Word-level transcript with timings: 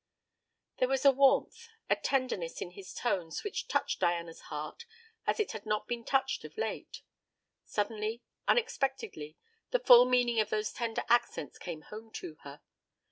There 0.77 0.87
was 0.87 1.05
a 1.05 1.11
warmth, 1.11 1.67
a 1.87 1.95
tenderness 1.95 2.59
in 2.59 2.71
his 2.71 2.91
tones 2.91 3.43
which 3.43 3.67
touched 3.67 3.99
Diana's 3.99 4.41
heart 4.49 4.85
as 5.27 5.39
it 5.39 5.51
had 5.51 5.63
not 5.63 5.87
been 5.87 6.03
touched 6.03 6.43
of 6.43 6.57
late. 6.57 7.03
Suddenly, 7.65 8.23
unexpectedly, 8.47 9.37
the 9.69 9.77
full 9.77 10.05
meaning 10.05 10.39
of 10.39 10.49
those 10.49 10.71
tender 10.73 11.03
accents 11.07 11.59
came 11.59 11.81
home 11.83 12.09
to 12.13 12.35
her. 12.41 12.61